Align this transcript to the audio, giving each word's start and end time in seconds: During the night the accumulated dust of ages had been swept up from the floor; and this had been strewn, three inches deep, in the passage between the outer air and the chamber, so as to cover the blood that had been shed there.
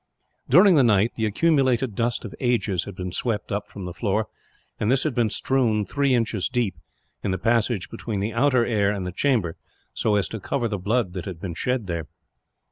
During 0.49 0.73
the 0.73 0.83
night 0.83 1.13
the 1.13 1.27
accumulated 1.27 1.93
dust 1.93 2.25
of 2.25 2.33
ages 2.39 2.85
had 2.85 2.95
been 2.95 3.11
swept 3.11 3.51
up 3.51 3.67
from 3.67 3.85
the 3.85 3.93
floor; 3.93 4.29
and 4.79 4.89
this 4.89 5.03
had 5.03 5.13
been 5.13 5.29
strewn, 5.29 5.85
three 5.85 6.15
inches 6.15 6.49
deep, 6.49 6.73
in 7.23 7.29
the 7.29 7.37
passage 7.37 7.87
between 7.87 8.19
the 8.19 8.33
outer 8.33 8.65
air 8.65 8.89
and 8.89 9.05
the 9.05 9.11
chamber, 9.11 9.57
so 9.93 10.15
as 10.15 10.27
to 10.29 10.39
cover 10.39 10.67
the 10.67 10.79
blood 10.79 11.13
that 11.13 11.25
had 11.25 11.39
been 11.39 11.53
shed 11.53 11.85
there. 11.85 12.07